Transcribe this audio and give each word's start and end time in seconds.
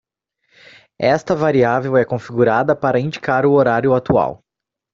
Esta 0.99 1.35
variável 1.35 1.95
é 1.95 2.03
configurada 2.03 2.75
para 2.75 2.99
indicar 2.99 3.45
o 3.45 3.51
horário 3.51 3.93
atual. 3.93 4.43